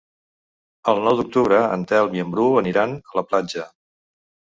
El 0.93 1.01
nou 1.07 1.19
d'octubre 1.19 1.59
en 1.75 1.83
Telm 1.91 2.15
i 2.19 2.23
en 2.23 2.31
Bru 2.37 2.47
aniran 2.63 2.97
a 3.11 3.19
la 3.21 3.25
platja. 3.29 3.67